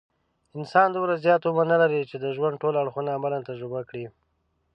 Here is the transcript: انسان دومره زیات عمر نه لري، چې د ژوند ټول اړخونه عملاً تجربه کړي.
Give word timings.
انسان 0.57 0.87
دومره 0.91 1.15
زیات 1.23 1.41
عمر 1.49 1.65
نه 1.73 1.77
لري، 1.81 2.01
چې 2.09 2.15
د 2.19 2.25
ژوند 2.35 2.55
ټول 2.61 2.73
اړخونه 2.81 3.09
عملاً 3.17 3.39
تجربه 3.49 3.81
کړي. 3.89 4.05